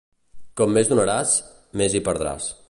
Com 0.61 0.73
més 0.77 0.89
donaràs, 0.93 1.35
més 1.83 1.99
hi 1.99 2.03
perdràs. 2.09 2.51